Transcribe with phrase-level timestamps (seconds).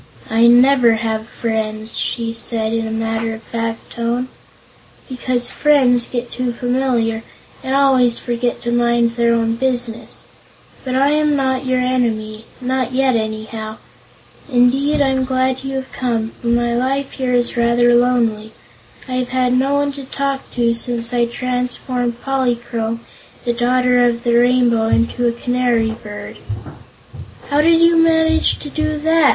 [0.31, 4.29] "I never have friends," she said in a matter of fact tone,
[5.07, 7.21] "because friends get too familiar
[7.63, 10.25] and always forget to mind their own business.
[10.83, 13.77] But I am not your enemy; not yet, anyhow.
[14.51, 18.53] Indeed, I'm glad you've come, for my life here is rather lonely.
[19.07, 23.01] I've had no one to talk to since I transformed Polychrome,
[23.45, 26.37] the Daughter of the Rainbow, into a canary bird."
[27.51, 29.29] "How did you manage to do that?"